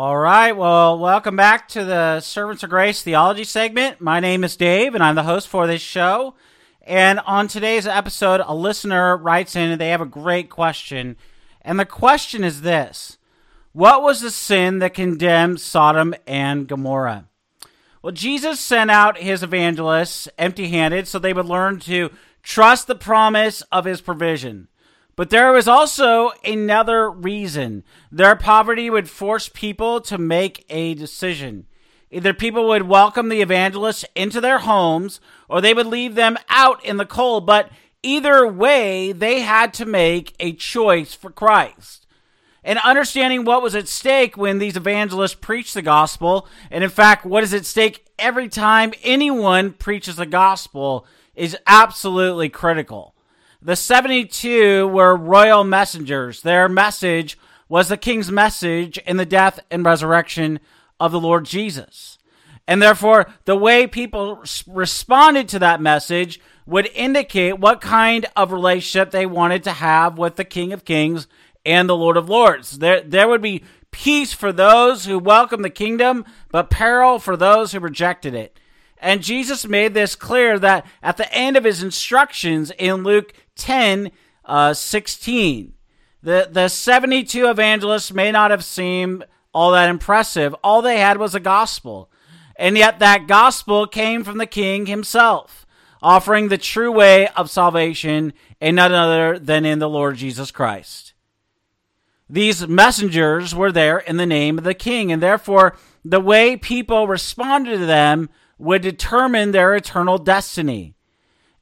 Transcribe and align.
All 0.00 0.16
right. 0.16 0.52
Well, 0.52 0.96
welcome 0.96 1.34
back 1.34 1.66
to 1.70 1.84
the 1.84 2.20
Servants 2.20 2.62
of 2.62 2.70
Grace 2.70 3.02
Theology 3.02 3.42
segment. 3.42 4.00
My 4.00 4.20
name 4.20 4.44
is 4.44 4.54
Dave, 4.54 4.94
and 4.94 5.02
I'm 5.02 5.16
the 5.16 5.24
host 5.24 5.48
for 5.48 5.66
this 5.66 5.82
show. 5.82 6.36
And 6.82 7.18
on 7.26 7.48
today's 7.48 7.84
episode, 7.84 8.40
a 8.46 8.54
listener 8.54 9.16
writes 9.16 9.56
in 9.56 9.72
and 9.72 9.80
they 9.80 9.88
have 9.88 10.00
a 10.00 10.06
great 10.06 10.50
question. 10.50 11.16
And 11.62 11.80
the 11.80 11.84
question 11.84 12.44
is 12.44 12.60
this 12.60 13.18
What 13.72 14.04
was 14.04 14.20
the 14.20 14.30
sin 14.30 14.78
that 14.78 14.94
condemned 14.94 15.60
Sodom 15.60 16.14
and 16.28 16.68
Gomorrah? 16.68 17.26
Well, 18.00 18.12
Jesus 18.12 18.60
sent 18.60 18.92
out 18.92 19.18
his 19.18 19.42
evangelists 19.42 20.28
empty 20.38 20.68
handed 20.68 21.08
so 21.08 21.18
they 21.18 21.32
would 21.32 21.46
learn 21.46 21.80
to 21.80 22.10
trust 22.44 22.86
the 22.86 22.94
promise 22.94 23.62
of 23.72 23.84
his 23.84 24.00
provision. 24.00 24.68
But 25.18 25.30
there 25.30 25.50
was 25.50 25.66
also 25.66 26.30
another 26.44 27.10
reason. 27.10 27.82
Their 28.12 28.36
poverty 28.36 28.88
would 28.88 29.10
force 29.10 29.48
people 29.48 30.00
to 30.02 30.16
make 30.16 30.64
a 30.70 30.94
decision. 30.94 31.66
Either 32.12 32.32
people 32.32 32.68
would 32.68 32.84
welcome 32.84 33.28
the 33.28 33.42
evangelists 33.42 34.04
into 34.14 34.40
their 34.40 34.60
homes 34.60 35.20
or 35.48 35.60
they 35.60 35.74
would 35.74 35.88
leave 35.88 36.14
them 36.14 36.38
out 36.48 36.84
in 36.84 36.98
the 36.98 37.04
cold. 37.04 37.46
But 37.46 37.68
either 38.00 38.46
way, 38.46 39.10
they 39.10 39.40
had 39.40 39.74
to 39.74 39.84
make 39.84 40.36
a 40.38 40.52
choice 40.52 41.14
for 41.14 41.32
Christ. 41.32 42.06
And 42.62 42.78
understanding 42.84 43.44
what 43.44 43.60
was 43.60 43.74
at 43.74 43.88
stake 43.88 44.36
when 44.36 44.58
these 44.58 44.76
evangelists 44.76 45.34
preached 45.34 45.74
the 45.74 45.82
gospel, 45.82 46.46
and 46.70 46.84
in 46.84 46.90
fact, 46.90 47.26
what 47.26 47.42
is 47.42 47.52
at 47.52 47.66
stake 47.66 48.06
every 48.20 48.48
time 48.48 48.92
anyone 49.02 49.72
preaches 49.72 50.14
the 50.14 50.26
gospel, 50.26 51.04
is 51.34 51.56
absolutely 51.66 52.48
critical. 52.48 53.16
The 53.60 53.74
72 53.74 54.86
were 54.86 55.16
royal 55.16 55.64
messengers. 55.64 56.42
Their 56.42 56.68
message 56.68 57.36
was 57.68 57.88
the 57.88 57.96
king's 57.96 58.30
message 58.30 58.98
in 58.98 59.16
the 59.16 59.26
death 59.26 59.58
and 59.68 59.84
resurrection 59.84 60.60
of 61.00 61.10
the 61.10 61.18
Lord 61.18 61.44
Jesus. 61.44 62.18
And 62.68 62.80
therefore, 62.80 63.26
the 63.46 63.56
way 63.56 63.88
people 63.88 64.44
responded 64.66 65.48
to 65.48 65.58
that 65.58 65.80
message 65.80 66.38
would 66.66 66.88
indicate 66.94 67.58
what 67.58 67.80
kind 67.80 68.26
of 68.36 68.52
relationship 68.52 69.10
they 69.10 69.26
wanted 69.26 69.64
to 69.64 69.72
have 69.72 70.18
with 70.18 70.36
the 70.36 70.44
King 70.44 70.72
of 70.72 70.84
Kings 70.84 71.26
and 71.66 71.88
the 71.88 71.96
Lord 71.96 72.16
of 72.16 72.28
Lords. 72.28 72.78
There, 72.78 73.00
there 73.00 73.26
would 73.26 73.42
be 73.42 73.64
peace 73.90 74.32
for 74.32 74.52
those 74.52 75.06
who 75.06 75.18
welcomed 75.18 75.64
the 75.64 75.70
kingdom, 75.70 76.24
but 76.52 76.70
peril 76.70 77.18
for 77.18 77.36
those 77.36 77.72
who 77.72 77.80
rejected 77.80 78.34
it. 78.34 78.60
And 79.00 79.22
Jesus 79.22 79.66
made 79.66 79.94
this 79.94 80.14
clear 80.14 80.58
that 80.58 80.86
at 81.02 81.16
the 81.16 81.32
end 81.32 81.56
of 81.56 81.64
his 81.64 81.82
instructions 81.82 82.72
in 82.78 83.02
Luke 83.02 83.32
10 83.58 84.10
uh, 84.44 84.72
16. 84.72 85.74
The, 86.22 86.48
the 86.50 86.68
72 86.68 87.48
evangelists 87.48 88.12
may 88.12 88.32
not 88.32 88.50
have 88.50 88.64
seemed 88.64 89.24
all 89.52 89.72
that 89.72 89.90
impressive. 89.90 90.54
All 90.64 90.82
they 90.82 90.98
had 90.98 91.18
was 91.18 91.34
a 91.34 91.40
gospel. 91.40 92.10
And 92.56 92.76
yet 92.76 92.98
that 92.98 93.28
gospel 93.28 93.86
came 93.86 94.24
from 94.24 94.38
the 94.38 94.46
king 94.46 94.86
himself, 94.86 95.66
offering 96.02 96.48
the 96.48 96.58
true 96.58 96.90
way 96.90 97.28
of 97.28 97.50
salvation 97.50 98.32
in 98.60 98.74
none 98.74 98.92
other 98.92 99.38
than 99.38 99.64
in 99.64 99.78
the 99.78 99.88
Lord 99.88 100.16
Jesus 100.16 100.50
Christ. 100.50 101.12
These 102.28 102.66
messengers 102.66 103.54
were 103.54 103.72
there 103.72 103.98
in 103.98 104.16
the 104.16 104.26
name 104.26 104.58
of 104.58 104.64
the 104.64 104.74
king, 104.74 105.12
and 105.12 105.22
therefore 105.22 105.76
the 106.04 106.20
way 106.20 106.56
people 106.56 107.06
responded 107.06 107.78
to 107.78 107.86
them 107.86 108.28
would 108.58 108.82
determine 108.82 109.52
their 109.52 109.74
eternal 109.74 110.18
destiny. 110.18 110.94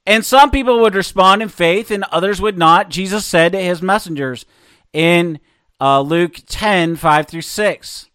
And 0.06 0.24
some 0.24 0.52
people 0.52 0.80
would 0.80 0.94
respond 0.94 1.42
in 1.42 1.48
faith 1.48 1.90
and 1.90 2.04
others 2.04 2.40
would 2.40 2.56
not. 2.56 2.90
Jesus 2.90 3.26
said 3.26 3.52
to 3.52 3.60
his 3.60 3.82
messengers 3.82 4.46
in 4.92 5.40
uh, 5.80 6.00
Luke 6.00 6.40
10 6.46 6.96
5 6.96 7.26
through 7.26 7.42
6. 7.42 8.10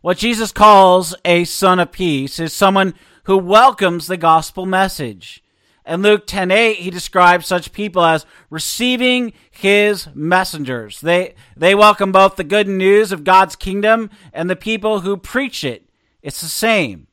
What 0.00 0.16
Jesus 0.16 0.50
calls 0.52 1.14
a 1.26 1.44
son 1.44 1.78
of 1.78 1.92
peace 1.92 2.40
is 2.40 2.54
someone 2.54 2.94
who 3.24 3.36
welcomes 3.36 4.06
the 4.06 4.16
gospel 4.16 4.64
message. 4.64 5.44
In 5.86 6.00
Luke 6.02 6.26
10 6.26 6.50
8, 6.50 6.76
he 6.76 6.90
describes 6.90 7.46
such 7.46 7.72
people 7.72 8.02
as 8.02 8.24
receiving 8.48 9.34
his 9.50 10.08
messengers. 10.14 11.00
They, 11.00 11.34
they 11.56 11.74
welcome 11.74 12.12
both 12.12 12.36
the 12.36 12.44
good 12.44 12.68
news 12.68 13.12
of 13.12 13.24
God's 13.24 13.56
kingdom 13.56 14.08
and 14.32 14.48
the 14.48 14.56
people 14.56 15.00
who 15.00 15.16
preach 15.18 15.62
it. 15.62 15.90
It's 16.22 16.40
the 16.40 16.48
same. 16.48 17.06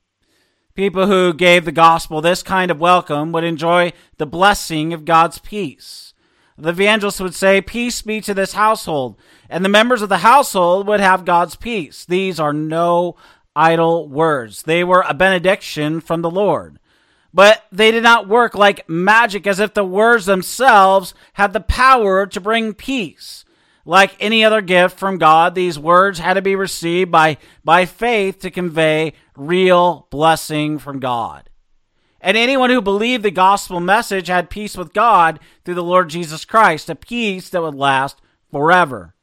People 0.78 1.08
who 1.08 1.34
gave 1.34 1.66
the 1.66 1.72
gospel 1.72 2.22
this 2.22 2.44
kind 2.44 2.70
of 2.70 2.80
welcome 2.80 3.32
would 3.32 3.44
enjoy 3.44 3.94
the 4.20 4.28
blessing 4.28 4.94
of 4.94 5.06
God's 5.06 5.40
peace. 5.40 6.14
The 6.56 6.70
evangelist 6.70 7.20
would 7.20 7.34
say, 7.34 7.62
Peace 7.62 8.04
be 8.04 8.22
to 8.22 8.36
this 8.36 8.54
household, 8.54 9.16
and 9.50 9.66
the 9.66 9.70
members 9.70 10.04
of 10.04 10.10
the 10.10 10.20
household 10.20 10.86
would 10.86 11.00
have 11.00 11.26
God's 11.26 11.56
peace. 11.56 12.06
These 12.06 12.40
are 12.40 12.54
no 12.54 13.16
idle 13.56 14.08
words. 14.08 14.62
They 14.62 14.84
were 14.84 15.04
a 15.08 15.16
benediction 15.16 16.00
from 16.00 16.22
the 16.22 16.30
Lord. 16.30 16.78
But 17.34 17.66
they 17.72 17.90
did 17.90 18.04
not 18.04 18.28
work 18.28 18.54
like 18.54 18.88
magic 18.88 19.48
as 19.48 19.60
if 19.60 19.74
the 19.74 19.84
words 19.84 20.28
themselves 20.28 21.16
had 21.34 21.54
the 21.54 21.60
power 21.60 22.28
to 22.28 22.40
bring 22.40 22.76
peace. 22.76 23.46
Like 23.88 24.18
any 24.20 24.44
other 24.44 24.60
gift 24.60 25.00
from 25.00 25.18
God, 25.18 25.56
these 25.56 25.80
words 25.80 26.20
had 26.20 26.34
to 26.34 26.42
be 26.42 26.58
received 26.58 27.10
by, 27.10 27.38
by 27.64 27.86
faith 27.86 28.38
to 28.40 28.52
convey 28.52 29.14
real 29.34 30.08
blessing 30.10 30.78
from 30.78 31.00
God. 31.00 31.50
And 32.20 32.36
anyone 32.36 32.70
who 32.70 32.82
believed 32.82 33.24
the 33.24 33.32
gospel 33.32 33.80
message 33.80 34.28
had 34.28 34.50
peace 34.50 34.76
with 34.76 34.92
God 34.92 35.40
through 35.64 35.76
the 35.76 35.84
Lord 35.84 36.10
Jesus 36.10 36.44
Christ, 36.44 36.90
a 36.90 36.96
peace 36.96 37.48
that 37.50 37.62
would 37.62 37.76
last 37.76 38.20
forever. 38.52 39.16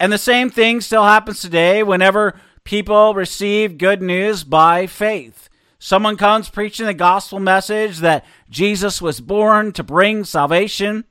And 0.00 0.10
the 0.10 0.16
same 0.16 0.48
thing 0.48 0.80
still 0.80 1.04
happens 1.04 1.42
today 1.42 1.82
whenever 1.82 2.40
people 2.64 3.12
receive 3.12 3.76
good 3.76 4.00
news 4.00 4.42
by 4.42 4.86
faith. 4.86 5.50
Someone 5.78 6.16
comes 6.16 6.48
preaching 6.48 6.86
the 6.86 6.94
gospel 6.94 7.40
message 7.40 7.98
that 7.98 8.24
Jesus 8.48 9.02
was 9.02 9.20
born 9.20 9.70
to 9.72 9.82
bring 9.82 10.24
salvation 10.24 11.04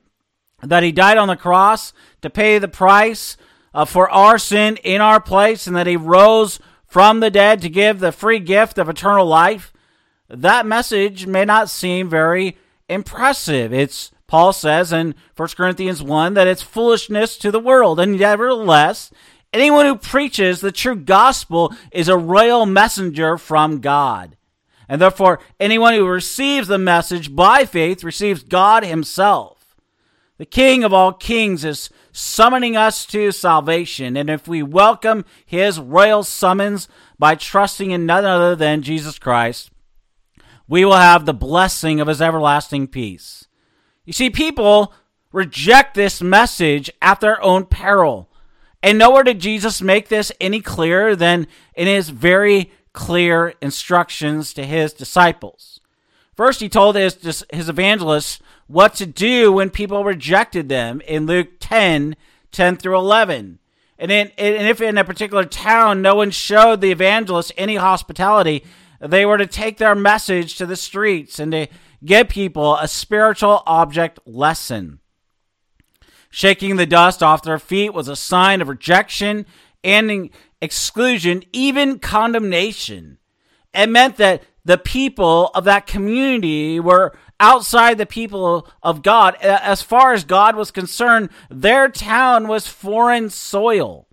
that 0.64 0.84
he 0.84 0.92
died 0.92 1.18
on 1.18 1.28
the 1.28 1.36
cross 1.36 1.94
to 2.22 2.30
pay 2.30 2.60
the 2.60 2.68
price 2.68 3.38
uh, 3.74 3.86
for 3.86 4.10
our 4.10 4.38
sin 4.38 4.78
in 4.78 5.02
our 5.02 5.20
place, 5.20 5.68
and 5.68 5.76
that 5.76 5.88
he 5.88 5.98
rose 5.98 6.60
from 6.86 7.22
the 7.22 7.32
dead 7.32 7.62
to 7.62 7.70
give 7.70 8.00
the 8.00 8.12
free 8.12 8.40
gift 8.40 8.78
of 8.78 8.90
eternal 8.90 9.26
life, 9.26 9.72
that 10.28 10.66
message 10.66 11.26
may 11.26 11.46
not 11.46 11.70
seem 11.70 12.10
very 12.10 12.58
impressive. 12.90 13.74
It's 13.74 14.12
Paul 14.28 14.54
says 14.54 14.94
in 14.94 15.16
1 15.36 15.50
Corinthians 15.56 16.02
1 16.04 16.34
that 16.36 16.48
it's 16.48 16.62
foolishness 16.62 17.38
to 17.38 17.52
the 17.52 17.60
world, 17.60 18.00
and 18.00 18.20
nevertheless, 18.20 19.12
anyone 19.54 19.86
who 19.86 19.96
preaches 19.96 20.62
the 20.62 20.72
true 20.72 20.96
gospel 20.96 21.74
is 21.92 22.08
a 22.08 22.18
royal 22.18 22.66
messenger 22.66 23.38
from 23.38 23.80
God. 23.80 24.38
And 24.88 25.02
therefore, 25.02 25.40
anyone 25.60 25.94
who 25.94 26.08
receives 26.08 26.68
the 26.68 26.78
message 26.78 27.34
by 27.34 27.66
faith 27.66 28.04
receives 28.04 28.44
God 28.44 28.84
himself. 28.84 29.61
The 30.42 30.48
King 30.48 30.84
of 30.84 30.92
all 30.92 31.14
kings 31.14 31.64
is 31.64 31.92
summoning 32.12 32.76
us 32.76 33.06
to 33.06 33.32
salvation, 33.32 34.18
and 34.18 34.28
if 34.28 34.48
we 34.48 34.64
welcome 34.64 35.24
his 35.46 35.80
royal 35.80 36.24
summons 36.24 36.88
by 37.20 37.36
trusting 37.36 37.92
in 37.92 38.08
none 38.08 38.26
other 38.26 38.56
than 38.56 38.82
Jesus 38.82 39.20
Christ, 39.20 39.70
we 40.68 40.84
will 40.84 40.96
have 40.96 41.28
the 41.28 41.34
blessing 41.36 42.00
of 42.00 42.08
his 42.08 42.24
everlasting 42.24 42.88
peace. 42.88 43.46
You 44.04 44.14
see, 44.14 44.32
people 44.32 44.96
reject 45.32 45.94
this 45.94 46.24
message 46.24 46.90
at 47.04 47.22
their 47.22 47.40
own 47.44 47.68
peril. 47.68 48.28
And 48.82 48.98
nowhere 48.98 49.22
did 49.22 49.38
Jesus 49.38 49.80
make 49.80 50.08
this 50.08 50.32
any 50.42 50.60
clearer 50.60 51.16
than 51.16 51.46
in 51.76 51.86
his 51.86 52.10
very 52.10 52.72
clear 52.94 53.54
instructions 53.62 54.56
to 54.56 54.66
his 54.66 54.92
disciples. 54.92 55.81
First, 56.42 56.60
he 56.60 56.70
told 56.70 56.96
his, 56.96 57.46
his 57.54 57.70
evangelists 57.70 58.40
what 58.66 58.96
to 58.96 59.06
do 59.06 59.52
when 59.52 59.70
people 59.70 60.04
rejected 60.04 60.70
them 60.70 61.00
in 61.02 61.28
Luke 61.28 61.50
10 61.60 62.16
10 62.52 62.78
through 62.78 62.98
11. 62.98 63.60
And, 64.00 64.12
in, 64.12 64.32
and 64.40 64.68
if 64.68 64.82
in 64.82 64.98
a 64.98 65.04
particular 65.04 65.46
town 65.46 66.02
no 66.02 66.16
one 66.16 66.32
showed 66.32 66.82
the 66.82 66.90
evangelists 66.90 67.52
any 67.58 67.76
hospitality, 67.76 68.66
they 69.00 69.24
were 69.24 69.38
to 69.38 69.46
take 69.46 69.78
their 69.78 69.94
message 69.94 70.56
to 70.56 70.66
the 70.66 70.76
streets 70.76 71.38
and 71.38 71.52
to 71.52 71.68
give 72.04 72.30
people 72.30 72.76
a 72.78 72.88
spiritual 72.88 73.62
object 73.68 74.18
lesson. 74.26 75.00
Shaking 76.32 76.78
the 76.78 76.88
dust 76.88 77.22
off 77.22 77.44
their 77.44 77.60
feet 77.60 77.94
was 77.94 78.08
a 78.08 78.16
sign 78.16 78.64
of 78.64 78.68
rejection, 78.68 79.46
and 79.84 80.32
exclusion, 80.60 81.44
even 81.54 82.00
condemnation. 82.00 83.20
It 83.76 83.90
meant 83.90 84.18
that 84.18 84.42
the 84.64 84.78
people 84.78 85.50
of 85.56 85.64
that 85.66 85.88
community 85.88 86.80
were 86.80 87.14
outside 87.40 87.98
the 87.98 88.06
people 88.06 88.68
of 88.84 89.02
God. 89.02 89.36
As 89.42 89.82
far 89.82 90.14
as 90.14 90.24
God 90.24 90.56
was 90.56 90.72
concerned, 90.72 91.30
their 91.50 91.90
town 91.90 92.48
was 92.48 92.68
foreign 92.68 93.30
soil. 93.30 94.08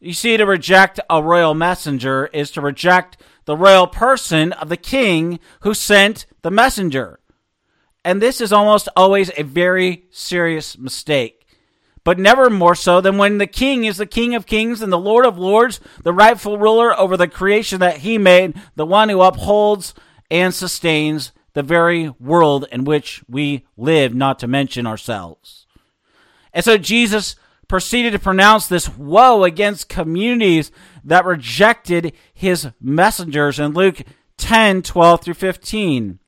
You 0.00 0.12
see, 0.12 0.36
to 0.36 0.44
reject 0.44 1.00
a 1.08 1.22
royal 1.22 1.54
messenger 1.54 2.26
is 2.26 2.50
to 2.52 2.60
reject 2.60 3.16
the 3.46 3.56
royal 3.56 3.86
person 3.86 4.52
of 4.52 4.68
the 4.68 4.76
king 4.76 5.40
who 5.60 5.72
sent 5.72 6.26
the 6.42 6.50
messenger. 6.50 7.20
And 8.04 8.20
this 8.20 8.42
is 8.42 8.52
almost 8.52 8.88
always 8.96 9.30
a 9.36 9.44
very 9.44 10.04
serious 10.10 10.76
mistake 10.76 11.43
but 12.04 12.18
never 12.18 12.50
more 12.50 12.74
so 12.74 13.00
than 13.00 13.18
when 13.18 13.38
the 13.38 13.46
king 13.46 13.84
is 13.84 13.96
the 13.96 14.06
king 14.06 14.34
of 14.34 14.46
kings 14.46 14.82
and 14.82 14.92
the 14.92 14.98
lord 14.98 15.26
of 15.26 15.38
lords, 15.38 15.80
the 16.02 16.12
rightful 16.12 16.58
ruler 16.58 16.96
over 16.98 17.16
the 17.16 17.26
creation 17.26 17.80
that 17.80 17.98
he 17.98 18.18
made, 18.18 18.54
the 18.76 18.86
one 18.86 19.08
who 19.08 19.22
upholds 19.22 19.94
and 20.30 20.54
sustains 20.54 21.32
the 21.54 21.62
very 21.62 22.10
world 22.20 22.66
in 22.70 22.84
which 22.84 23.22
we 23.28 23.66
live, 23.76 24.14
not 24.14 24.38
to 24.40 24.46
mention 24.46 24.86
ourselves. 24.86 25.66
And 26.52 26.64
so 26.64 26.76
Jesus 26.76 27.36
proceeded 27.68 28.12
to 28.12 28.18
pronounce 28.18 28.66
this 28.66 28.88
woe 28.88 29.44
against 29.44 29.88
communities 29.88 30.70
that 31.02 31.24
rejected 31.24 32.12
his 32.32 32.68
messengers 32.80 33.58
in 33.58 33.72
Luke 33.72 34.02
10 34.36 34.82
12 34.82 35.22
through 35.22 35.34
15. 35.34 36.18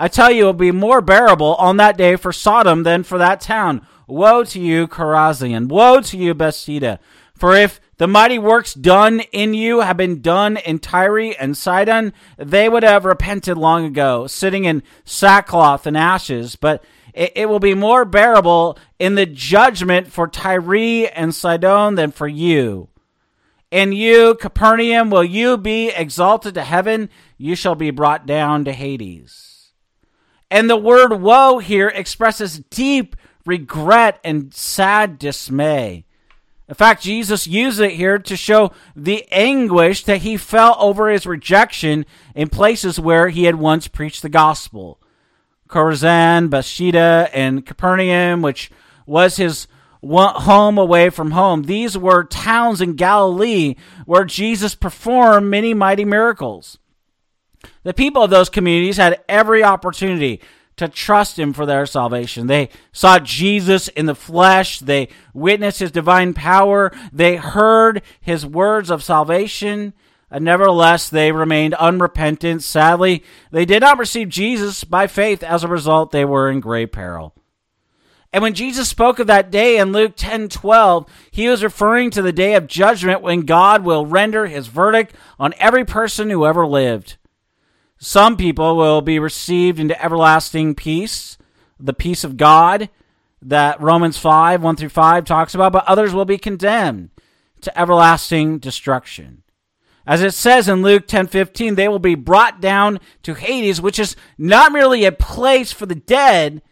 I 0.00 0.08
tell 0.08 0.30
you, 0.30 0.44
it 0.44 0.46
will 0.46 0.52
be 0.52 0.70
more 0.70 1.00
bearable 1.00 1.56
on 1.56 1.76
that 1.78 1.96
day 1.96 2.14
for 2.16 2.32
Sodom 2.32 2.84
than 2.84 3.02
for 3.02 3.18
that 3.18 3.40
town. 3.40 3.84
Woe 4.08 4.42
to 4.44 4.60
you, 4.60 4.88
Chorazin! 4.88 5.68
Woe 5.68 6.00
to 6.00 6.16
you, 6.16 6.34
Bethsaida! 6.34 6.98
For 7.34 7.54
if 7.54 7.80
the 7.98 8.08
mighty 8.08 8.38
works 8.38 8.74
done 8.74 9.20
in 9.32 9.54
you 9.54 9.80
have 9.80 9.96
been 9.96 10.20
done 10.20 10.56
in 10.56 10.78
Tyre 10.78 11.34
and 11.38 11.56
Sidon, 11.56 12.12
they 12.36 12.68
would 12.68 12.82
have 12.82 13.04
repented 13.04 13.56
long 13.56 13.84
ago, 13.84 14.26
sitting 14.26 14.64
in 14.64 14.82
sackcloth 15.04 15.86
and 15.86 15.96
ashes. 15.96 16.56
But 16.56 16.82
it, 17.14 17.32
it 17.36 17.48
will 17.48 17.60
be 17.60 17.74
more 17.74 18.04
bearable 18.04 18.78
in 18.98 19.14
the 19.14 19.26
judgment 19.26 20.10
for 20.10 20.26
Tyre 20.26 21.10
and 21.14 21.34
Sidon 21.34 21.94
than 21.94 22.10
for 22.10 22.26
you. 22.26 22.88
And 23.70 23.94
you, 23.94 24.34
Capernaum, 24.34 25.10
will 25.10 25.24
you 25.24 25.58
be 25.58 25.90
exalted 25.90 26.54
to 26.54 26.64
heaven? 26.64 27.10
You 27.36 27.54
shall 27.54 27.74
be 27.74 27.90
brought 27.90 28.26
down 28.26 28.64
to 28.64 28.72
Hades. 28.72 29.72
And 30.50 30.70
the 30.70 30.76
word 30.76 31.20
woe 31.20 31.58
here 31.58 31.88
expresses 31.88 32.60
deep 32.70 33.14
regret, 33.48 34.20
and 34.22 34.52
sad 34.52 35.18
dismay. 35.18 36.04
In 36.68 36.74
fact, 36.74 37.02
Jesus 37.02 37.46
used 37.46 37.80
it 37.80 37.92
here 37.92 38.18
to 38.18 38.36
show 38.36 38.72
the 38.94 39.26
anguish 39.32 40.04
that 40.04 40.18
he 40.18 40.36
felt 40.36 40.76
over 40.78 41.08
his 41.08 41.26
rejection 41.26 42.04
in 42.34 42.50
places 42.50 43.00
where 43.00 43.30
he 43.30 43.44
had 43.44 43.54
once 43.54 43.88
preached 43.88 44.20
the 44.20 44.28
gospel. 44.28 45.00
Chorazin, 45.66 46.50
Bethsaida, 46.50 47.30
and 47.32 47.64
Capernaum, 47.64 48.42
which 48.42 48.70
was 49.06 49.36
his 49.36 49.66
home 50.02 50.76
away 50.76 51.08
from 51.08 51.30
home. 51.30 51.62
These 51.62 51.96
were 51.96 52.24
towns 52.24 52.82
in 52.82 52.96
Galilee 52.96 53.76
where 54.04 54.24
Jesus 54.24 54.74
performed 54.74 55.48
many 55.50 55.72
mighty 55.72 56.04
miracles. 56.04 56.78
The 57.82 57.94
people 57.94 58.22
of 58.22 58.30
those 58.30 58.50
communities 58.50 58.98
had 58.98 59.24
every 59.26 59.64
opportunity 59.64 60.40
to 60.78 60.88
trust 60.88 61.38
him 61.38 61.52
for 61.52 61.66
their 61.66 61.86
salvation. 61.86 62.46
They 62.46 62.70
saw 62.92 63.18
Jesus 63.18 63.88
in 63.88 64.06
the 64.06 64.14
flesh. 64.14 64.80
They 64.80 65.08
witnessed 65.34 65.80
his 65.80 65.90
divine 65.90 66.34
power. 66.34 66.92
They 67.12 67.36
heard 67.36 68.02
his 68.20 68.46
words 68.46 68.90
of 68.90 69.02
salvation. 69.02 69.92
And 70.30 70.44
nevertheless, 70.44 71.08
they 71.08 71.32
remained 71.32 71.74
unrepentant. 71.74 72.62
Sadly, 72.62 73.24
they 73.50 73.64
did 73.64 73.80
not 73.80 73.98
receive 73.98 74.28
Jesus 74.28 74.84
by 74.84 75.06
faith. 75.06 75.42
As 75.42 75.64
a 75.64 75.68
result, 75.68 76.10
they 76.10 76.24
were 76.24 76.50
in 76.50 76.60
great 76.60 76.92
peril. 76.92 77.34
And 78.32 78.42
when 78.42 78.54
Jesus 78.54 78.88
spoke 78.88 79.18
of 79.18 79.26
that 79.26 79.50
day 79.50 79.78
in 79.78 79.92
Luke 79.92 80.12
10 80.16 80.48
12, 80.48 81.06
he 81.30 81.48
was 81.48 81.62
referring 81.62 82.10
to 82.10 82.22
the 82.22 82.32
day 82.32 82.54
of 82.54 82.66
judgment 82.66 83.22
when 83.22 83.40
God 83.42 83.84
will 83.84 84.04
render 84.04 84.46
his 84.46 84.66
verdict 84.66 85.14
on 85.38 85.54
every 85.58 85.84
person 85.84 86.28
who 86.28 86.44
ever 86.44 86.66
lived. 86.66 87.16
Some 87.98 88.36
people 88.36 88.76
will 88.76 89.00
be 89.00 89.18
received 89.18 89.80
into 89.80 90.00
everlasting 90.02 90.74
peace, 90.74 91.36
the 91.80 91.92
peace 91.92 92.24
of 92.24 92.36
God 92.36 92.88
that 93.42 93.80
Romans 93.80 94.18
5, 94.18 94.62
1 94.62 94.76
through 94.76 94.88
5 94.88 95.24
talks 95.24 95.54
about, 95.54 95.72
but 95.72 95.84
others 95.86 96.14
will 96.14 96.24
be 96.24 96.38
condemned 96.38 97.10
to 97.60 97.78
everlasting 97.78 98.58
destruction. 98.58 99.42
As 100.06 100.22
it 100.22 100.32
says 100.32 100.68
in 100.68 100.82
Luke 100.82 101.06
10:15, 101.06 101.74
they 101.74 101.86
will 101.86 101.98
be 101.98 102.14
brought 102.14 102.60
down 102.60 102.98
to 103.24 103.34
Hades, 103.34 103.80
which 103.80 103.98
is 103.98 104.16
not 104.38 104.72
merely 104.72 105.04
a 105.04 105.12
place 105.12 105.70
for 105.70 105.84
the 105.84 105.94
dead, 105.94 106.62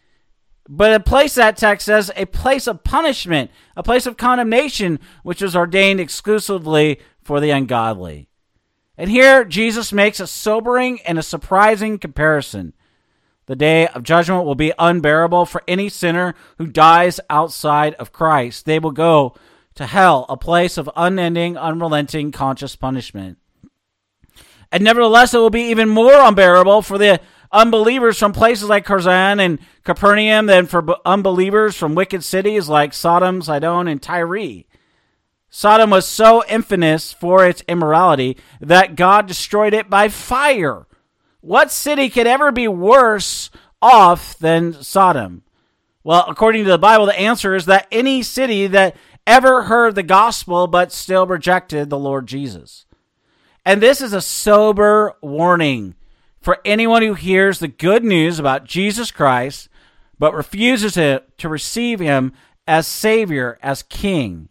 but 0.69 0.95
a 0.95 1.01
place 1.01 1.35
that 1.35 1.57
text 1.57 1.87
says 1.87 2.11
a 2.17 2.25
place 2.25 2.67
of 2.67 2.83
punishment, 2.83 3.51
a 3.77 3.83
place 3.83 4.07
of 4.07 4.17
condemnation, 4.17 4.99
which 5.23 5.43
was 5.43 5.55
ordained 5.55 6.01
exclusively 6.01 6.99
for 7.23 7.41
the 7.41 7.51
ungodly. 7.51 8.29
And 8.99 9.11
here 9.11 9.45
Jesus 9.45 9.93
makes 9.93 10.21
a 10.21 10.27
sobering 10.27 11.01
and 11.03 11.19
a 11.19 11.23
surprising 11.23 11.99
comparison. 11.99 12.73
The 13.47 13.57
day 13.57 13.87
of 13.89 14.03
judgment 14.03 14.45
will 14.45 14.55
be 14.55 14.73
unbearable 14.79 15.47
for 15.47 15.63
any 15.69 15.89
sinner 15.89 16.35
who 16.59 16.67
dies 16.67 17.21
outside 17.31 17.95
of 17.95 18.13
Christ. 18.13 18.65
They 18.65 18.79
will 18.79 18.91
go 18.91 19.35
to 19.77 19.87
hell, 19.87 20.27
a 20.29 20.37
place 20.37 20.79
of 20.79 20.91
unending, 20.97 21.57
unrelenting, 21.57 22.33
conscious 22.33 22.75
punishment. 22.75 23.39
And 24.73 24.83
nevertheless, 24.83 25.33
it 25.33 25.39
will 25.39 25.51
be 25.51 25.71
even 25.71 25.89
more 25.89 26.15
unbearable 26.15 26.83
for 26.83 26.99
the 26.99 27.21
unbelievers 27.53 28.19
from 28.19 28.33
places 28.33 28.69
like 28.69 28.85
Chorazin 28.85 29.39
and 29.39 29.61
Capernaum 29.85 30.47
than 30.47 30.67
for 30.67 30.85
unbelievers 31.07 31.77
from 31.77 31.95
wicked 31.95 32.25
cities 32.25 32.69
like 32.69 32.93
Sodom, 32.93 33.43
Sidon, 33.43 33.87
and 33.87 34.03
Tyre. 34.03 34.65
Sodom 35.57 35.89
was 35.89 36.07
so 36.07 36.45
infamous 36.51 37.15
for 37.15 37.47
its 37.47 37.63
immorality 37.67 38.37
that 38.61 38.95
God 38.95 39.27
destroyed 39.27 39.73
it 39.73 39.89
by 39.89 40.09
fire. 40.09 40.87
What 41.41 41.73
city 41.73 42.11
could 42.11 42.27
ever 42.27 42.53
be 42.53 42.69
worse 42.69 43.49
off 43.81 44.37
than 44.37 44.75
Sodom? 44.83 45.45
Well, 46.05 46.27
according 46.29 46.65
to 46.65 46.71
the 46.71 46.77
Bible, 46.77 47.07
the 47.07 47.19
answer 47.19 47.55
is 47.55 47.65
that 47.65 47.89
any 47.91 48.23
city 48.23 48.67
that 48.67 48.97
ever 49.27 49.63
heard 49.63 49.95
the 49.95 50.03
gospel 50.03 50.67
but 50.67 50.93
still 50.93 51.27
rejected 51.27 51.89
the 51.89 51.99
Lord 51.99 52.27
Jesus. 52.27 52.85
And 53.65 53.83
this 53.83 54.03
is 54.03 54.13
a 54.13 54.21
sober 54.21 55.15
warning 55.23 55.95
for 56.39 56.59
anyone 56.67 57.01
who 57.01 57.15
hears 57.15 57.61
the 57.61 57.69
good 57.69 58.05
news 58.05 58.39
about 58.39 58.65
Jesus 58.65 59.11
Christ 59.11 59.71
but 60.19 60.35
refuses 60.35 60.93
to, 60.93 61.23
to 61.39 61.49
receive 61.49 61.99
him 61.99 62.35
as 62.69 62.87
Savior, 62.87 63.59
as 63.63 63.83
King. 63.83 64.51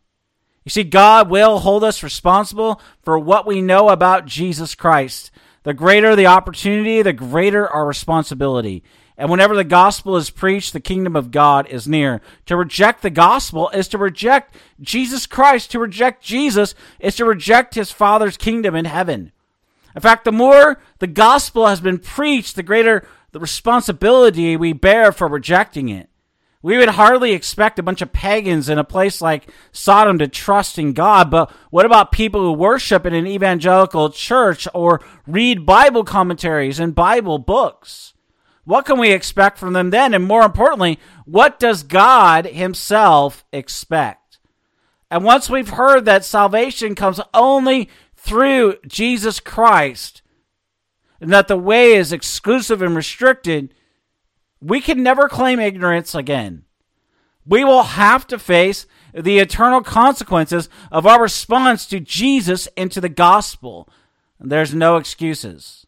You 0.65 0.71
see, 0.71 0.83
God 0.83 1.29
will 1.29 1.59
hold 1.59 1.83
us 1.83 2.03
responsible 2.03 2.81
for 3.03 3.17
what 3.19 3.45
we 3.45 3.61
know 3.61 3.89
about 3.89 4.25
Jesus 4.25 4.75
Christ. 4.75 5.31
The 5.63 5.75
greater 5.75 6.15
the 6.15 6.25
opportunity, 6.25 7.01
the 7.01 7.13
greater 7.13 7.67
our 7.69 7.85
responsibility. 7.85 8.83
And 9.17 9.29
whenever 9.29 9.55
the 9.55 9.63
gospel 9.63 10.17
is 10.17 10.29
preached, 10.29 10.73
the 10.73 10.79
kingdom 10.79 11.15
of 11.15 11.31
God 11.31 11.67
is 11.69 11.87
near. 11.87 12.19
To 12.47 12.57
reject 12.57 13.01
the 13.01 13.09
gospel 13.09 13.69
is 13.69 13.87
to 13.89 13.97
reject 13.97 14.55
Jesus 14.81 15.25
Christ. 15.25 15.71
To 15.71 15.79
reject 15.79 16.23
Jesus 16.23 16.75
is 16.99 17.15
to 17.17 17.25
reject 17.25 17.75
his 17.75 17.91
Father's 17.91 18.35
kingdom 18.35 18.75
in 18.75 18.85
heaven. 18.85 19.31
In 19.95 20.01
fact, 20.01 20.25
the 20.25 20.31
more 20.31 20.81
the 20.99 21.07
gospel 21.07 21.67
has 21.67 21.79
been 21.79 21.99
preached, 21.99 22.55
the 22.55 22.63
greater 22.63 23.07
the 23.31 23.39
responsibility 23.39 24.57
we 24.57 24.73
bear 24.73 25.11
for 25.11 25.27
rejecting 25.27 25.89
it. 25.89 26.09
We 26.65 26.79
would 26.79 26.89
hardly 26.89 27.33
expect 27.33 27.77
a 27.77 27.83
bunch 27.83 28.01
of 28.01 28.11
pagans 28.11 28.69
in 28.69 28.79
a 28.79 28.83
place 28.83 29.21
like 29.21 29.47
Sodom 29.71 30.17
to 30.17 30.27
trust 30.27 30.79
in 30.79 30.93
God, 30.93 31.29
but 31.29 31.51
what 31.69 31.85
about 31.85 32.11
people 32.11 32.41
who 32.41 32.53
worship 32.53 33.05
in 33.05 33.13
an 33.13 33.27
evangelical 33.27 34.09
church 34.09 34.67
or 34.73 34.99
read 35.27 35.67
Bible 35.67 36.03
commentaries 36.03 36.79
and 36.79 36.95
Bible 36.95 37.37
books? 37.37 38.15
What 38.63 38.83
can 38.83 38.97
we 38.97 39.11
expect 39.11 39.59
from 39.59 39.73
them 39.73 39.91
then? 39.91 40.15
And 40.15 40.25
more 40.25 40.41
importantly, 40.41 40.97
what 41.25 41.59
does 41.59 41.83
God 41.83 42.47
Himself 42.47 43.45
expect? 43.53 44.39
And 45.11 45.23
once 45.23 45.47
we've 45.47 45.69
heard 45.69 46.05
that 46.05 46.25
salvation 46.25 46.95
comes 46.95 47.21
only 47.31 47.91
through 48.15 48.77
Jesus 48.87 49.39
Christ, 49.39 50.23
and 51.21 51.31
that 51.31 51.47
the 51.47 51.57
way 51.57 51.93
is 51.93 52.11
exclusive 52.11 52.81
and 52.81 52.95
restricted, 52.95 53.71
we 54.61 54.81
can 54.81 55.03
never 55.03 55.29
claim 55.29 55.59
ignorance 55.59 56.15
again. 56.15 56.63
We 57.45 57.63
will 57.63 57.83
have 57.83 58.25
to 58.27 58.39
face 58.39 58.85
the 59.13 59.39
eternal 59.39 59.81
consequences 59.81 60.67
of 60.91 61.05
our 61.05 61.21
response 61.21 61.85
to 61.87 61.99
Jesus 61.99 62.67
and 62.75 62.91
to 62.91 62.99
the 62.99 63.09
gospel. 63.09 63.87
There's 64.39 64.73
no 64.73 64.97
excuses. 64.97 65.85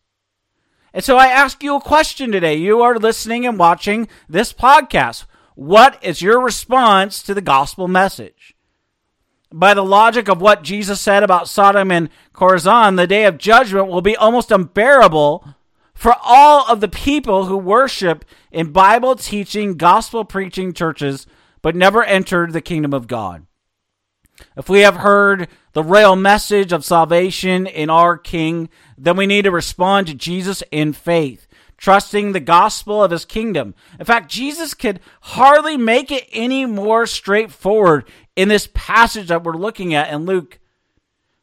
And 0.93 1.03
so 1.03 1.17
I 1.17 1.27
ask 1.27 1.63
you 1.63 1.75
a 1.75 1.81
question 1.81 2.31
today. 2.31 2.55
You 2.55 2.81
are 2.81 2.97
listening 2.97 3.45
and 3.45 3.59
watching 3.59 4.07
this 4.29 4.53
podcast. 4.53 5.25
What 5.55 6.01
is 6.03 6.21
your 6.21 6.39
response 6.39 7.21
to 7.23 7.33
the 7.33 7.41
gospel 7.41 7.87
message? 7.87 8.55
By 9.51 9.73
the 9.73 9.83
logic 9.83 10.27
of 10.27 10.41
what 10.41 10.63
Jesus 10.63 10.99
said 11.01 11.23
about 11.23 11.47
Sodom 11.49 11.91
and 11.91 12.09
Chorazin, 12.33 12.97
the 12.97 13.07
day 13.07 13.25
of 13.25 13.37
judgment 13.37 13.87
will 13.87 14.01
be 14.01 14.15
almost 14.15 14.51
unbearable 14.51 15.55
for 15.97 16.15
all 16.23 16.65
of 16.69 16.79
the 16.79 16.87
people 16.87 17.45
who 17.45 17.57
worship 17.57 18.23
in 18.51 18.71
Bible 18.71 19.15
teaching, 19.15 19.75
gospel 19.75 20.23
preaching 20.23 20.71
churches, 20.71 21.25
but 21.63 21.75
never 21.75 22.03
entered 22.03 22.53
the 22.53 22.61
kingdom 22.61 22.93
of 22.93 23.07
God. 23.07 23.47
If 24.55 24.69
we 24.69 24.81
have 24.81 24.97
heard 24.97 25.47
the 25.73 25.83
real 25.83 26.15
message 26.15 26.71
of 26.71 26.85
salvation 26.85 27.65
in 27.65 27.89
our 27.89 28.15
King, 28.15 28.69
then 28.95 29.17
we 29.17 29.25
need 29.25 29.45
to 29.45 29.51
respond 29.51 30.05
to 30.07 30.13
Jesus 30.13 30.61
in 30.69 30.93
faith, 30.93 31.47
trusting 31.77 32.31
the 32.31 32.39
gospel 32.39 33.03
of 33.03 33.09
his 33.09 33.25
kingdom. 33.25 33.73
In 33.99 34.05
fact, 34.05 34.29
Jesus 34.29 34.75
could 34.75 34.99
hardly 35.21 35.77
make 35.77 36.11
it 36.11 36.27
any 36.31 36.67
more 36.67 37.07
straightforward 37.07 38.07
in 38.35 38.49
this 38.49 38.69
passage 38.75 39.29
that 39.29 39.43
we're 39.43 39.57
looking 39.57 39.95
at 39.95 40.13
in 40.13 40.25
Luke. 40.27 40.59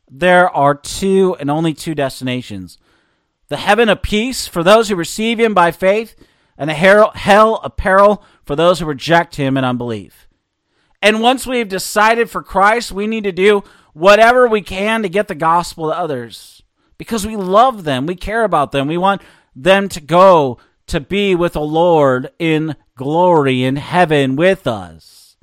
There 0.09 0.49
are 0.49 0.77
two 0.77 1.37
and 1.41 1.51
only 1.51 1.75
two 1.75 1.97
destinations 1.97 2.79
the 3.49 3.57
heaven 3.57 3.89
of 3.89 4.03
peace 4.03 4.47
for 4.47 4.63
those 4.63 4.89
who 4.89 4.97
receive 4.97 5.39
him 5.39 5.55
by 5.55 5.71
faith, 5.71 6.17
and 6.57 6.71
the 6.71 6.75
hell 6.75 7.57
of 7.57 7.77
peril 7.77 8.23
for 8.45 8.57
those 8.57 8.79
who 8.79 8.87
reject 8.87 9.37
him 9.37 9.57
in 9.57 9.65
unbelief. 9.65 10.29
And 11.03 11.21
once 11.21 11.47
we've 11.47 11.69
decided 11.69 12.31
for 12.31 12.43
Christ, 12.43 12.93
we 12.93 13.07
need 13.07 13.25
to 13.25 13.33
do 13.33 13.63
whatever 13.93 14.49
we 14.49 14.63
can 14.63 15.03
to 15.03 15.09
get 15.09 15.29
the 15.29 15.35
gospel 15.35 15.89
to 15.89 15.99
others 15.99 16.63
because 16.99 17.27
we 17.27 17.37
love 17.37 17.85
them, 17.85 18.07
we 18.07 18.15
care 18.15 18.45
about 18.45 18.73
them, 18.73 18.87
we 18.87 18.97
want 18.97 19.23
them 19.55 19.89
to 19.91 20.01
go 20.01 20.59
to 20.87 21.01
be 21.01 21.35
with 21.35 21.55
the 21.55 21.61
Lord 21.61 22.31
in 22.39 22.77
glory 22.97 23.65
in 23.65 23.77
heaven 23.77 24.37
with 24.37 24.67
us. 24.67 25.37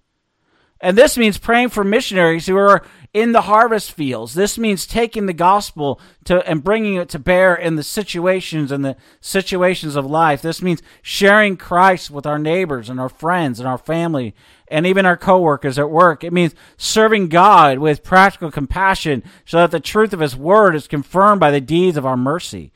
And 0.79 0.97
this 0.97 1.17
means 1.17 1.37
praying 1.37 1.69
for 1.69 1.83
missionaries 1.83 2.47
who 2.47 2.57
are 2.57 2.83
in 3.13 3.33
the 3.33 3.41
harvest 3.41 3.91
fields. 3.91 4.33
This 4.33 4.57
means 4.57 4.85
taking 4.85 5.25
the 5.25 5.33
gospel 5.33 5.99
to 6.25 6.47
and 6.47 6.63
bringing 6.63 6.95
it 6.95 7.09
to 7.09 7.19
bear 7.19 7.53
in 7.53 7.75
the 7.75 7.83
situations 7.83 8.71
and 8.71 8.85
the 8.85 8.95
situations 9.19 9.95
of 9.95 10.05
life. 10.05 10.41
This 10.41 10.61
means 10.61 10.81
sharing 11.01 11.57
Christ 11.57 12.09
with 12.09 12.25
our 12.25 12.39
neighbors 12.39 12.89
and 12.89 12.99
our 12.99 13.09
friends 13.09 13.59
and 13.59 13.67
our 13.67 13.77
family 13.77 14.33
and 14.69 14.87
even 14.87 15.05
our 15.05 15.17
coworkers 15.17 15.77
at 15.77 15.89
work. 15.89 16.23
It 16.23 16.31
means 16.31 16.55
serving 16.77 17.27
God 17.27 17.79
with 17.79 18.03
practical 18.03 18.49
compassion 18.49 19.23
so 19.45 19.57
that 19.57 19.71
the 19.71 19.81
truth 19.81 20.13
of 20.13 20.21
his 20.21 20.35
word 20.35 20.73
is 20.73 20.87
confirmed 20.87 21.41
by 21.41 21.51
the 21.51 21.61
deeds 21.61 21.97
of 21.97 22.05
our 22.05 22.17
mercy. 22.17 22.71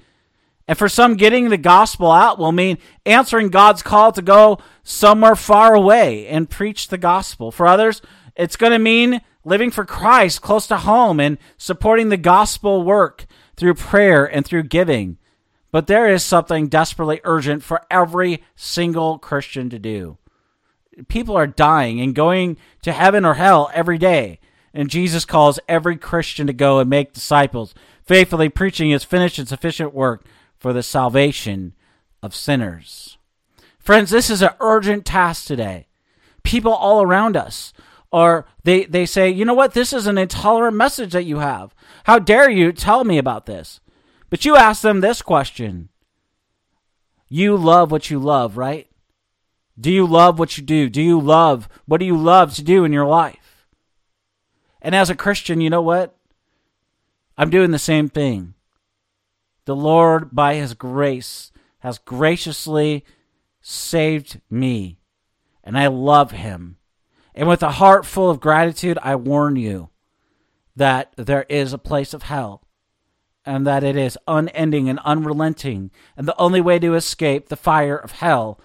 And 0.68 0.78
for 0.78 0.90
some, 0.90 1.16
getting 1.16 1.50
the 1.50 1.58
gospel 1.58 2.12
out 2.12 2.40
will 2.40 2.52
mean 2.52 2.80
answering 3.06 3.50
God's 3.50 3.84
call 3.84 4.12
to 4.12 4.22
go 4.22 4.58
somewhere 4.84 5.36
far 5.36 5.76
away 5.76 6.28
and 6.28 6.50
preach 6.50 6.88
the 6.88 6.98
gospel. 6.98 7.52
For 7.52 7.68
others, 7.68 8.02
it's 8.36 8.58
going 8.58 8.72
to 8.72 8.80
mean 8.80 9.22
living 9.46 9.72
for 9.72 9.86
Christ 9.86 10.42
close 10.42 10.68
to 10.68 10.78
home 10.78 11.20
and 11.20 11.38
supporting 11.58 12.10
the 12.10 12.18
gospel 12.18 12.84
work 12.84 13.26
through 13.56 13.76
prayer 13.76 14.26
and 14.26 14.46
through 14.46 14.64
giving. 14.64 15.18
But 15.72 15.88
there 15.88 16.10
is 16.10 16.24
something 16.24 16.68
desperately 16.68 17.22
urgent 17.24 17.64
for 17.64 17.82
every 17.90 18.44
single 18.56 19.20
Christian 19.20 19.70
to 19.70 19.80
do. 19.80 20.18
People 21.08 21.38
are 21.38 21.48
dying 21.48 22.02
and 22.02 22.16
going 22.16 22.58
to 22.82 22.92
heaven 22.92 23.26
or 23.26 23.36
hell 23.36 23.70
every 23.74 23.98
day. 23.98 24.40
And 24.74 24.90
Jesus 24.90 25.24
calls 25.26 25.60
every 25.70 25.98
Christian 25.98 26.48
to 26.48 26.54
go 26.54 26.80
and 26.80 26.90
make 26.90 27.14
disciples, 27.14 27.74
faithfully 28.04 28.50
preaching 28.50 28.90
his 28.90 29.04
finished 29.04 29.38
and 29.38 29.48
sufficient 29.48 29.94
work 29.94 30.26
for 30.58 30.74
the 30.74 30.84
salvation 30.84 31.74
of 32.24 32.36
sinners. 32.36 33.18
Friends, 33.78 34.10
this 34.10 34.30
is 34.30 34.42
an 34.42 34.50
urgent 34.60 35.06
task 35.06 35.46
today. 35.46 35.88
People 36.44 36.74
all 36.74 37.02
around 37.02 37.38
us 37.38 37.74
or 38.16 38.46
they, 38.64 38.86
they 38.86 39.06
say, 39.06 39.30
you 39.30 39.44
know 39.44 39.54
what, 39.54 39.74
this 39.74 39.92
is 39.92 40.08
an 40.08 40.18
intolerant 40.18 40.78
message 40.78 41.12
that 41.12 41.26
you 41.26 41.40
have. 41.40 41.76
How 42.06 42.18
dare 42.18 42.50
you 42.50 42.72
tell 42.72 43.04
me 43.04 43.18
about 43.18 43.46
this? 43.46 43.82
But 44.30 44.46
you 44.46 44.56
ask 44.56 44.82
them 44.82 45.02
this 45.02 45.22
question 45.22 45.90
You 47.28 47.58
love 47.58 47.92
what 47.92 48.10
you 48.10 48.18
love, 48.18 48.56
right? 48.56 48.88
Do 49.78 49.92
you 49.92 50.08
love 50.08 50.40
what 50.40 50.58
you 50.58 50.64
do? 50.64 50.88
Do 50.88 51.02
you 51.02 51.20
love 51.20 51.68
what 51.88 52.00
do 52.00 52.06
you 52.06 52.16
love 52.16 52.56
to 52.56 52.64
do 52.64 52.86
in 52.86 52.94
your 52.94 53.06
life? 53.06 53.68
And 54.82 54.96
as 54.96 55.10
a 55.10 55.16
Christian, 55.16 55.60
you 55.60 55.70
know 55.70 55.82
what? 55.82 56.16
I'm 57.38 57.50
doing 57.50 57.72
the 57.72 57.78
same 57.78 58.08
thing. 58.08 58.54
The 59.66 59.76
Lord, 59.76 60.34
by 60.34 60.54
His 60.54 60.74
grace, 60.74 61.52
has 61.80 61.98
graciously 61.98 63.04
saved 63.60 64.40
me, 64.50 65.00
and 65.66 65.78
I 65.78 65.88
love 65.88 66.32
Him. 66.32 66.78
And 67.36 67.50
with 67.50 67.62
a 67.62 67.72
heart 67.72 68.06
full 68.06 68.30
of 68.30 68.40
gratitude, 68.40 68.98
I 69.04 69.16
warn 69.16 69.58
you 69.58 69.90
that 70.76 71.14
there 71.18 71.46
is 71.50 71.74
a 71.74 71.78
place 71.78 72.14
of 72.14 72.24
hell 72.24 72.64
and 73.46 73.68
that 73.68 73.84
it 73.84 73.98
is 73.98 74.18
unending 74.28 74.90
and 74.90 75.00
unrelenting. 75.00 75.92
And 76.16 76.28
the 76.28 76.40
only 76.40 76.62
way 76.62 76.80
to 76.80 76.96
escape 76.96 77.50
the 77.50 77.58
fire 77.58 77.98
of 77.98 78.14
hell 78.14 78.60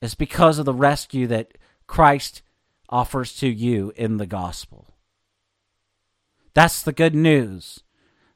is 0.00 0.14
because 0.14 0.58
of 0.58 0.64
the 0.64 0.74
rescue 0.74 1.26
that 1.26 1.58
Christ 1.86 2.40
offers 2.88 3.36
to 3.36 3.48
you 3.48 3.92
in 3.94 4.16
the 4.16 4.26
gospel. 4.26 4.94
That's 6.54 6.82
the 6.82 6.92
good 6.92 7.14
news. 7.14 7.80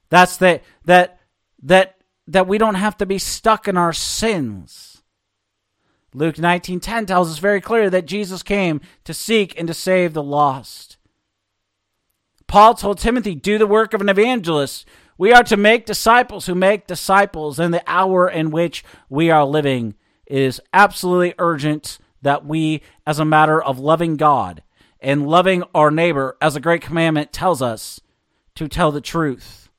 That's 0.09 0.37
the, 0.37 0.61
that 0.85 1.19
that 1.61 1.97
that 2.27 2.47
we 2.47 2.57
don't 2.57 2.75
have 2.75 2.97
to 2.97 3.05
be 3.05 3.17
stuck 3.17 3.67
in 3.67 3.75
our 3.75 3.93
sins 3.93 4.94
Luke 6.15 6.37
19:10 6.37 7.05
tells 7.05 7.29
us 7.29 7.39
very 7.39 7.59
clear 7.59 7.89
that 7.89 8.05
Jesus 8.05 8.41
came 8.41 8.79
to 9.03 9.13
seek 9.13 9.53
and 9.59 9.67
to 9.67 9.73
save 9.73 10.13
the 10.13 10.23
lost. 10.23 10.95
Paul 12.47 12.73
told 12.73 12.99
Timothy, 12.99 13.35
"Do 13.35 13.57
the 13.57 13.67
work 13.67 13.93
of 13.93 13.99
an 13.99 14.07
evangelist. 14.07 14.87
We 15.17 15.33
are 15.33 15.43
to 15.43 15.57
make 15.57 15.85
disciples 15.85 16.45
who 16.45 16.55
make 16.55 16.87
disciples 16.87 17.59
in 17.59 17.71
the 17.71 17.83
hour 17.85 18.29
in 18.29 18.49
which 18.49 18.85
we 19.09 19.29
are 19.29 19.43
living. 19.43 19.95
It 20.25 20.37
is 20.37 20.61
absolutely 20.71 21.33
urgent 21.37 21.97
that 22.21 22.45
we 22.45 22.81
as 23.05 23.19
a 23.19 23.25
matter 23.25 23.61
of 23.61 23.77
loving 23.77 24.15
God 24.15 24.63
and 25.01 25.27
loving 25.27 25.63
our 25.73 25.91
neighbor 25.91 26.37
as 26.39 26.55
a 26.55 26.61
great 26.61 26.81
commandment 26.81 27.33
tells 27.33 27.61
us 27.61 27.99
to 28.55 28.69
tell 28.69 28.91
the 28.91 29.01
truth. 29.01 29.69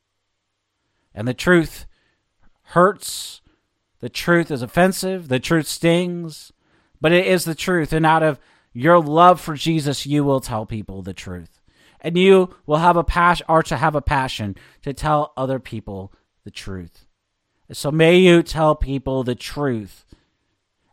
And 1.15 1.27
the 1.27 1.35
truth 1.35 1.87
hurts 2.63 3.41
the 4.01 4.09
truth 4.09 4.51
is 4.51 4.63
offensive, 4.63 5.29
the 5.29 5.41
truth 5.41 5.67
stings, 5.67 6.53
but 7.01 7.13
it 7.13 7.27
is 7.27 7.45
the 7.45 7.55
truth. 7.55 7.93
And 7.93 8.05
out 8.05 8.23
of 8.23 8.39
your 8.73 9.01
love 9.01 9.41
for 9.41 9.55
Jesus, 9.55 10.07
you 10.07 10.23
will 10.25 10.41
tell 10.41 10.67
people 10.67 11.03
the 11.03 11.15
truth. 11.15 11.61
And 12.01 12.17
you 12.17 12.55
will 12.67 12.77
have 12.77 12.97
a 12.97 13.05
passion, 13.05 13.47
or 13.49 13.63
to 13.65 13.77
have 13.77 13.95
a 13.95 14.03
passion 14.03 14.55
to 14.83 14.93
tell 14.93 15.33
other 15.37 15.59
people 15.59 16.13
the 16.45 16.51
truth. 16.51 17.07
So 17.73 17.91
may 17.91 18.19
you 18.19 18.43
tell 18.43 18.77
people 18.77 19.25
the 19.25 19.35
truth, 19.35 20.05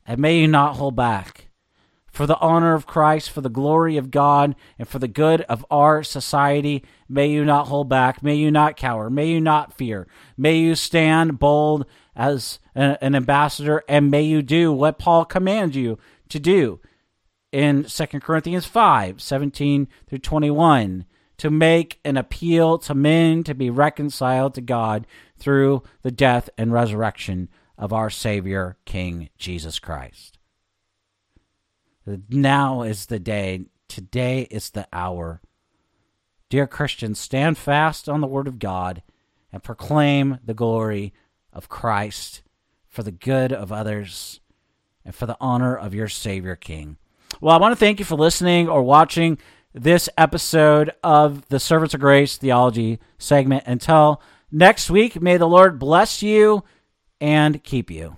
and 0.07 0.19
may 0.19 0.39
you 0.39 0.47
not 0.47 0.77
hold 0.77 0.95
back. 0.95 1.49
For 2.11 2.25
the 2.25 2.37
honor 2.37 2.73
of 2.73 2.85
Christ, 2.85 3.31
for 3.31 3.41
the 3.41 3.49
glory 3.49 3.97
of 3.97 4.11
God, 4.11 4.55
and 4.77 4.87
for 4.87 4.99
the 4.99 5.07
good 5.07 5.41
of 5.41 5.65
our 5.71 6.03
society, 6.03 6.83
may 7.09 7.27
you 7.27 7.43
not 7.43 7.67
hold 7.67 7.89
back. 7.89 8.21
May 8.21 8.35
you 8.35 8.51
not 8.51 8.77
cower. 8.77 9.09
May 9.09 9.27
you 9.27 9.41
not 9.41 9.73
fear. 9.73 10.07
May 10.37 10.57
you 10.57 10.75
stand 10.75 11.39
bold 11.39 11.85
as 12.15 12.59
an 12.75 13.15
ambassador, 13.15 13.83
and 13.87 14.11
may 14.11 14.21
you 14.21 14.41
do 14.41 14.71
what 14.71 14.99
Paul 14.99 15.25
commands 15.25 15.75
you 15.75 15.97
to 16.29 16.39
do 16.39 16.79
in 17.51 17.83
2 17.83 18.05
Corinthians 18.19 18.65
5 18.65 19.21
17 19.21 19.87
through 20.07 20.17
21 20.17 21.05
to 21.37 21.49
make 21.49 21.99
an 22.05 22.17
appeal 22.17 22.77
to 22.79 22.93
men 22.93 23.43
to 23.43 23.53
be 23.53 23.69
reconciled 23.69 24.53
to 24.55 24.61
God 24.61 25.07
through 25.37 25.83
the 26.01 26.11
death 26.11 26.49
and 26.57 26.71
resurrection 26.71 27.49
of 27.77 27.91
our 27.91 28.09
Savior, 28.09 28.77
King 28.85 29.29
Jesus 29.37 29.79
Christ. 29.79 30.37
Now 32.29 32.81
is 32.83 33.07
the 33.07 33.19
day, 33.19 33.65
today 33.87 34.47
is 34.51 34.69
the 34.69 34.87
hour. 34.93 35.41
Dear 36.49 36.67
Christians, 36.67 37.19
stand 37.19 37.57
fast 37.57 38.07
on 38.07 38.21
the 38.21 38.27
Word 38.27 38.47
of 38.47 38.59
God 38.59 39.01
and 39.51 39.63
proclaim 39.63 40.39
the 40.43 40.53
glory 40.53 41.13
of 41.53 41.69
Christ 41.69 42.41
for 42.87 43.03
the 43.03 43.11
good 43.11 43.53
of 43.53 43.71
others 43.71 44.39
and 45.05 45.13
for 45.13 45.25
the 45.25 45.37
honor 45.39 45.75
of 45.75 45.93
your 45.93 46.07
Savior 46.07 46.55
King. 46.55 46.97
Well, 47.41 47.55
I 47.55 47.59
want 47.59 47.71
to 47.73 47.79
thank 47.79 47.99
you 47.99 48.05
for 48.05 48.15
listening 48.15 48.69
or 48.69 48.83
watching 48.83 49.37
this 49.73 50.07
episode 50.17 50.91
of 51.03 51.47
the 51.47 51.59
Servants 51.59 51.93
of 51.93 51.99
Grace 51.99 52.37
Theology 52.37 52.99
segment. 53.17 53.63
Until 53.65 54.21
next 54.51 54.89
week, 54.89 55.21
may 55.21 55.37
the 55.37 55.47
Lord 55.47 55.79
bless 55.79 56.21
you 56.21 56.63
and 57.19 57.63
keep 57.63 57.89
you. 57.89 58.17